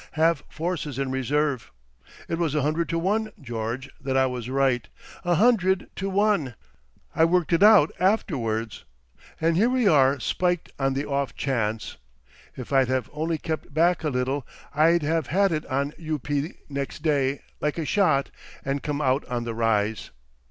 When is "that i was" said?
4.03-4.49